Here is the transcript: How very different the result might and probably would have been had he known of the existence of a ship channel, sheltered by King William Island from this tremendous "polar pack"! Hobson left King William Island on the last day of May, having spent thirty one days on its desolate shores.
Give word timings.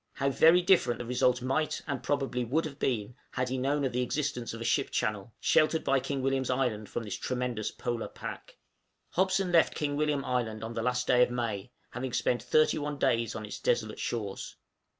How 0.13 0.31
very 0.31 0.63
different 0.63 0.97
the 0.97 1.05
result 1.05 1.43
might 1.43 1.79
and 1.85 2.01
probably 2.01 2.43
would 2.43 2.65
have 2.65 2.79
been 2.79 3.13
had 3.29 3.49
he 3.49 3.59
known 3.59 3.85
of 3.85 3.91
the 3.91 4.01
existence 4.01 4.51
of 4.51 4.59
a 4.59 4.63
ship 4.63 4.89
channel, 4.89 5.31
sheltered 5.39 5.83
by 5.83 5.99
King 5.99 6.23
William 6.23 6.43
Island 6.49 6.89
from 6.89 7.03
this 7.03 7.17
tremendous 7.19 7.69
"polar 7.69 8.07
pack"! 8.07 8.57
Hobson 9.09 9.51
left 9.51 9.75
King 9.75 9.95
William 9.95 10.25
Island 10.25 10.63
on 10.63 10.73
the 10.73 10.81
last 10.81 11.05
day 11.05 11.21
of 11.21 11.29
May, 11.29 11.69
having 11.91 12.13
spent 12.13 12.41
thirty 12.41 12.79
one 12.79 12.97
days 12.97 13.35
on 13.35 13.45
its 13.45 13.59
desolate 13.59 13.99
shores. 13.99 14.55